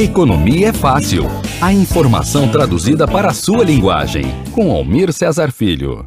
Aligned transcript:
Economia 0.00 0.68
é 0.68 0.72
fácil. 0.72 1.24
A 1.60 1.72
informação 1.72 2.48
traduzida 2.48 3.04
para 3.04 3.30
a 3.30 3.34
sua 3.34 3.64
linguagem. 3.64 4.26
Com 4.54 4.70
Almir 4.70 5.12
Cesar 5.12 5.50
Filho. 5.50 6.06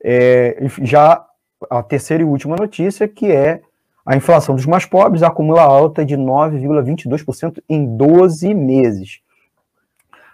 É, 0.00 0.56
já 0.82 1.26
a 1.68 1.82
terceira 1.82 2.22
e 2.22 2.26
última 2.26 2.54
notícia, 2.54 3.08
que 3.08 3.26
é 3.26 3.60
a 4.06 4.14
inflação 4.14 4.54
dos 4.54 4.66
mais 4.66 4.86
pobres 4.86 5.24
acumula 5.24 5.62
alta 5.62 6.04
de 6.04 6.16
9,22% 6.16 7.60
em 7.68 7.96
12 7.96 8.54
meses. 8.54 9.18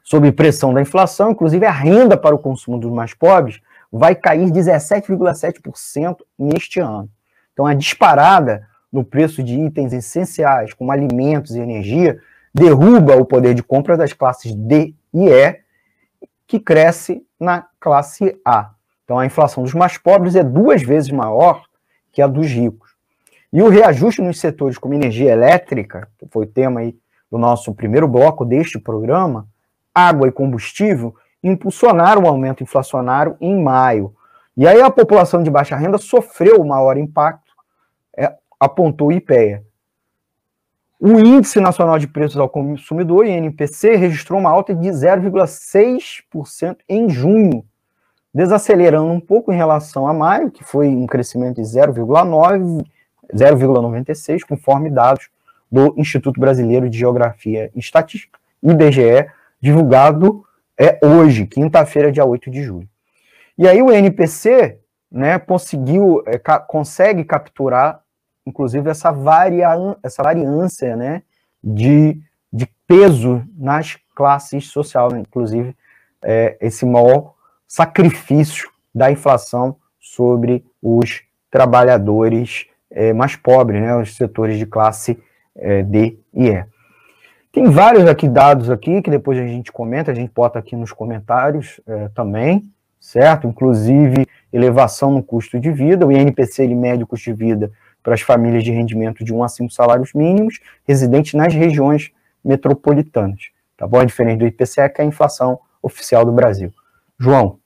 Sob 0.02 0.30
pressão 0.32 0.74
da 0.74 0.82
inflação, 0.82 1.30
inclusive 1.30 1.64
a 1.64 1.72
renda 1.72 2.18
para 2.18 2.34
o 2.34 2.38
consumo 2.38 2.78
dos 2.78 2.92
mais 2.92 3.14
pobres 3.14 3.62
vai 3.90 4.14
cair 4.14 4.50
17,7% 4.50 6.18
neste 6.38 6.80
ano. 6.80 7.08
Então, 7.54 7.64
a 7.64 7.72
disparada 7.72 8.68
no 8.94 9.04
preço 9.04 9.42
de 9.42 9.58
itens 9.58 9.92
essenciais, 9.92 10.72
como 10.72 10.92
alimentos 10.92 11.56
e 11.56 11.58
energia, 11.58 12.20
derruba 12.54 13.16
o 13.16 13.24
poder 13.24 13.52
de 13.52 13.62
compra 13.62 13.96
das 13.96 14.12
classes 14.12 14.54
D 14.54 14.94
e 15.12 15.28
E, 15.28 15.58
que 16.46 16.60
cresce 16.60 17.26
na 17.40 17.66
classe 17.80 18.40
A. 18.44 18.70
Então, 19.02 19.18
a 19.18 19.26
inflação 19.26 19.64
dos 19.64 19.74
mais 19.74 19.98
pobres 19.98 20.36
é 20.36 20.44
duas 20.44 20.80
vezes 20.80 21.10
maior 21.10 21.64
que 22.12 22.22
a 22.22 22.28
dos 22.28 22.46
ricos. 22.46 22.94
E 23.52 23.60
o 23.60 23.68
reajuste 23.68 24.22
nos 24.22 24.38
setores 24.38 24.78
como 24.78 24.94
energia 24.94 25.32
elétrica, 25.32 26.08
que 26.16 26.26
foi 26.30 26.44
o 26.44 26.48
tema 26.48 26.80
aí 26.80 26.96
do 27.28 27.36
nosso 27.36 27.74
primeiro 27.74 28.06
bloco 28.06 28.44
deste 28.44 28.78
programa, 28.78 29.48
água 29.92 30.28
e 30.28 30.32
combustível, 30.32 31.16
impulsionaram 31.42 32.22
o 32.22 32.28
aumento 32.28 32.62
inflacionário 32.62 33.36
em 33.40 33.60
maio. 33.60 34.14
E 34.56 34.68
aí 34.68 34.80
a 34.80 34.90
população 34.90 35.42
de 35.42 35.50
baixa 35.50 35.74
renda 35.74 35.98
sofreu 35.98 36.60
o 36.60 36.66
maior 36.66 36.96
impacto, 36.96 37.43
apontou 38.58 39.08
o 39.08 39.12
IPEA. 39.12 39.62
O 41.00 41.18
Índice 41.18 41.60
Nacional 41.60 41.98
de 41.98 42.08
Preços 42.08 42.38
ao 42.38 42.48
Consumidor, 42.48 43.26
INPC, 43.26 43.96
registrou 43.96 44.40
uma 44.40 44.50
alta 44.50 44.74
de 44.74 44.88
0,6% 44.88 46.78
em 46.88 47.10
junho, 47.10 47.64
desacelerando 48.32 49.12
um 49.12 49.20
pouco 49.20 49.52
em 49.52 49.56
relação 49.56 50.06
a 50.06 50.14
maio, 50.14 50.50
que 50.50 50.64
foi 50.64 50.88
um 50.88 51.06
crescimento 51.06 51.56
de 51.56 51.62
0,9%, 51.62 52.84
0,96%, 53.34 54.40
conforme 54.48 54.90
dados 54.90 55.28
do 55.70 55.94
Instituto 55.96 56.40
Brasileiro 56.40 56.88
de 56.88 56.98
Geografia 56.98 57.70
e 57.74 57.80
Estatística, 57.80 58.38
IBGE, 58.62 59.26
divulgado 59.60 60.44
é 60.78 60.98
hoje, 61.04 61.46
quinta-feira, 61.46 62.10
dia 62.10 62.24
8 62.24 62.50
de 62.50 62.62
julho. 62.62 62.88
E 63.56 63.68
aí 63.68 63.80
o 63.80 63.92
INPC 63.92 64.78
né, 65.10 65.38
conseguiu, 65.38 66.22
é, 66.26 66.38
ca 66.38 66.58
consegue 66.58 67.24
capturar 67.24 68.00
inclusive, 68.46 68.88
essa, 68.90 69.10
varia, 69.10 69.68
essa 70.02 70.22
variância 70.22 70.96
né, 70.96 71.22
de, 71.62 72.20
de 72.52 72.68
peso 72.86 73.42
nas 73.56 73.96
classes 74.14 74.68
sociais, 74.68 75.12
né? 75.12 75.20
inclusive 75.20 75.74
é, 76.22 76.56
esse 76.60 76.86
maior 76.86 77.34
sacrifício 77.66 78.70
da 78.94 79.10
inflação 79.10 79.76
sobre 79.98 80.64
os 80.82 81.22
trabalhadores 81.50 82.66
é, 82.90 83.12
mais 83.12 83.34
pobres, 83.36 83.80
né, 83.80 83.96
os 83.96 84.16
setores 84.16 84.58
de 84.58 84.66
classe 84.66 85.18
é, 85.56 85.82
D 85.82 86.18
e 86.32 86.48
E. 86.48 86.64
Tem 87.50 87.70
vários 87.70 88.06
aqui 88.06 88.28
dados 88.28 88.70
aqui 88.70 89.00
que 89.00 89.10
depois 89.10 89.38
a 89.38 89.46
gente 89.46 89.70
comenta, 89.70 90.10
a 90.10 90.14
gente 90.14 90.32
bota 90.32 90.58
aqui 90.58 90.74
nos 90.76 90.92
comentários 90.92 91.80
é, 91.86 92.08
também, 92.08 92.64
certo? 93.00 93.46
Inclusive 93.46 94.26
elevação 94.52 95.12
no 95.12 95.22
custo 95.22 95.58
de 95.60 95.70
vida, 95.70 96.06
o 96.06 96.12
INPC 96.12 96.62
ele 96.62 96.74
mede 96.74 97.04
o 97.04 97.06
custo 97.06 97.30
de 97.30 97.36
vida 97.36 97.70
para 98.04 98.14
as 98.14 98.20
famílias 98.20 98.62
de 98.62 98.70
rendimento 98.70 99.24
de 99.24 99.32
1 99.32 99.42
a 99.42 99.48
5 99.48 99.72
salários 99.72 100.12
mínimos, 100.12 100.60
residentes 100.86 101.32
nas 101.32 101.54
regiões 101.54 102.12
metropolitanas. 102.44 103.48
Tá 103.76 103.86
bom? 103.86 104.00
É 104.00 104.04
diferente 104.04 104.40
do 104.40 104.46
IPCA, 104.46 104.88
que 104.90 105.00
é 105.00 105.04
a 105.04 105.08
inflação 105.08 105.58
oficial 105.82 106.24
do 106.24 106.30
Brasil. 106.30 106.72
João. 107.18 107.58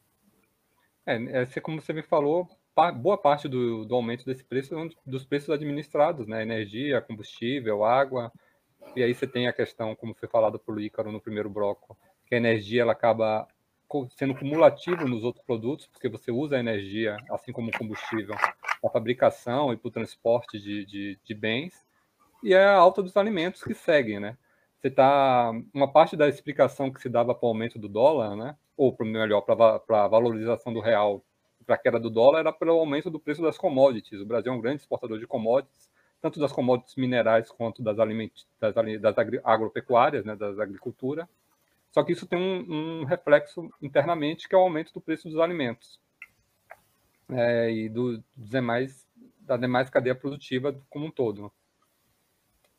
É, 1.04 1.42
é 1.42 1.60
como 1.60 1.82
você 1.82 1.92
me 1.92 2.02
falou, 2.02 2.48
boa 2.94 3.18
parte 3.18 3.48
do, 3.48 3.84
do 3.84 3.94
aumento 3.94 4.24
desse 4.24 4.44
preço 4.44 4.78
é 4.78 4.88
dos 5.04 5.24
preços 5.24 5.50
administrados, 5.50 6.28
né? 6.28 6.42
Energia, 6.42 7.00
combustível, 7.00 7.84
água. 7.84 8.32
E 8.94 9.02
aí 9.02 9.12
você 9.12 9.26
tem 9.26 9.48
a 9.48 9.52
questão, 9.52 9.96
como 9.96 10.14
foi 10.14 10.28
falado 10.28 10.58
por 10.58 10.80
Ícaro 10.80 11.10
no 11.10 11.20
primeiro 11.20 11.50
bloco, 11.50 11.98
que 12.26 12.36
a 12.36 12.38
energia 12.38 12.82
ela 12.82 12.92
acaba 12.92 13.46
sendo 14.10 14.34
cumulativo 14.34 15.08
nos 15.08 15.24
outros 15.24 15.44
produtos, 15.44 15.86
porque 15.86 16.08
você 16.08 16.30
usa 16.30 16.56
a 16.56 16.60
energia, 16.60 17.16
assim 17.30 17.52
como 17.52 17.70
combustível, 17.76 18.34
para 18.80 18.90
fabricação 18.90 19.72
e 19.72 19.76
para 19.76 19.88
o 19.88 19.92
transporte 19.92 20.60
de, 20.60 20.84
de, 20.84 21.18
de, 21.24 21.34
bens, 21.34 21.84
e 22.42 22.52
é 22.54 22.64
a 22.64 22.76
alta 22.76 23.02
dos 23.02 23.16
alimentos 23.16 23.62
que 23.62 23.74
seguem, 23.74 24.20
né? 24.20 24.36
Você 24.78 24.90
tá 24.90 25.50
uma 25.74 25.90
parte 25.90 26.16
da 26.16 26.28
explicação 26.28 26.92
que 26.92 27.00
se 27.00 27.08
dava 27.08 27.34
para 27.34 27.46
o 27.46 27.48
aumento 27.48 27.78
do 27.78 27.88
dólar, 27.88 28.36
né? 28.36 28.56
Ou 28.76 28.92
para 28.92 29.06
melhor 29.06 29.40
para 29.40 30.04
a 30.04 30.08
valorização 30.08 30.72
do 30.72 30.80
real, 30.80 31.24
para 31.66 31.74
a 31.74 31.78
queda 31.78 31.98
do 31.98 32.08
dólar, 32.08 32.40
era 32.40 32.52
pelo 32.52 32.72
aumento 32.72 33.10
do 33.10 33.18
preço 33.18 33.42
das 33.42 33.58
commodities. 33.58 34.20
O 34.20 34.26
Brasil 34.26 34.52
é 34.52 34.54
um 34.54 34.60
grande 34.60 34.82
exportador 34.82 35.18
de 35.18 35.26
commodities, 35.26 35.90
tanto 36.20 36.38
das 36.38 36.52
commodities 36.52 36.94
minerais 36.94 37.50
quanto 37.50 37.82
das, 37.82 37.98
aliment 37.98 38.30
das, 38.60 38.74
das 39.00 39.16
agropecuárias, 39.44 40.24
né? 40.24 40.36
Das 40.36 40.60
agricultura. 40.60 41.28
Só 41.90 42.02
que 42.02 42.12
isso 42.12 42.26
tem 42.26 42.38
um, 42.38 43.00
um 43.00 43.04
reflexo 43.04 43.70
internamente 43.80 44.48
que 44.48 44.54
é 44.54 44.58
o 44.58 44.62
aumento 44.62 44.92
do 44.92 45.00
preço 45.00 45.28
dos 45.28 45.38
alimentos 45.38 46.00
é, 47.30 47.70
e 47.70 47.88
do, 47.88 48.22
dos 48.36 48.50
demais, 48.50 49.06
da 49.40 49.56
demais 49.56 49.90
cadeia 49.90 50.14
produtiva 50.14 50.74
como 50.88 51.06
um 51.06 51.10
todo. 51.10 51.52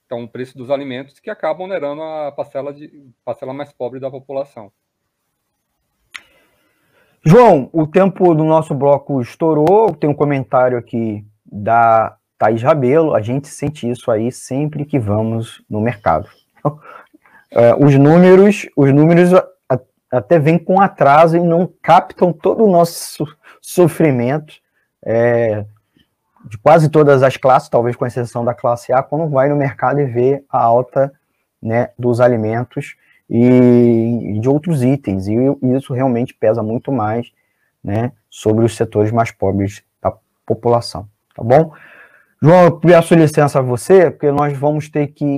Então, 0.05 0.23
o 0.23 0.27
preço 0.27 0.57
dos 0.57 0.71
alimentos 0.71 1.19
que 1.19 1.29
acabam 1.29 1.65
onerando 1.65 2.01
a 2.01 2.31
parcela, 2.31 2.73
de, 2.73 2.91
parcela 3.23 3.53
mais 3.53 3.71
pobre 3.71 3.99
da 3.99 4.09
população. 4.09 4.71
João, 7.23 7.69
o 7.71 7.85
tempo 7.85 8.33
do 8.33 8.43
nosso 8.43 8.73
bloco 8.73 9.21
estourou. 9.21 9.93
Tem 9.93 10.09
um 10.09 10.15
comentário 10.15 10.77
aqui 10.77 11.23
da 11.45 12.17
Thaís 12.39 12.63
Rabelo. 12.63 13.13
A 13.13 13.21
gente 13.21 13.47
sente 13.49 13.87
isso 13.87 14.09
aí 14.09 14.31
sempre 14.31 14.83
que 14.83 14.97
vamos 14.97 15.63
no 15.69 15.79
mercado. 15.79 16.27
É, 17.51 17.73
os 17.75 17.95
números, 17.95 18.67
os 18.75 18.93
números 18.93 19.31
até 20.11 20.39
vêm 20.39 20.57
com 20.57 20.81
atraso 20.81 21.37
e 21.37 21.39
não 21.39 21.71
captam 21.81 22.33
todo 22.33 22.63
o 22.63 22.71
nosso 22.71 23.25
sofrimento 23.61 24.55
é, 25.05 25.65
de 26.45 26.57
quase 26.57 26.89
todas 26.89 27.21
as 27.21 27.37
classes, 27.37 27.69
talvez 27.69 27.95
com 27.95 28.05
exceção 28.05 28.43
da 28.43 28.53
classe 28.53 28.91
A, 28.91 29.03
quando 29.03 29.29
vai 29.29 29.49
no 29.49 29.55
mercado 29.55 29.99
e 29.99 30.05
vê 30.05 30.43
a 30.49 30.59
alta 30.59 31.11
né, 31.61 31.89
dos 31.97 32.19
alimentos 32.19 32.95
e, 33.29 34.39
de 34.41 34.49
outros 34.49 34.83
itens. 34.83 35.27
E, 35.27 35.35
e 35.35 35.75
isso 35.75 35.93
realmente 35.93 36.33
pesa 36.33 36.63
muito 36.63 36.91
mais 36.91 37.31
né, 37.83 38.11
sobre 38.29 38.65
os 38.65 38.75
setores 38.75 39.11
mais 39.11 39.31
pobres 39.31 39.83
da 40.01 40.13
população. 40.45 41.07
Tá 41.35 41.43
bom? 41.43 41.73
João, 42.41 42.63
eu 42.63 42.79
peço 42.79 43.13
licença 43.15 43.59
a 43.59 43.61
você, 43.61 44.09
porque 44.09 44.31
nós 44.31 44.57
vamos 44.57 44.89
ter 44.89 45.07
que 45.07 45.37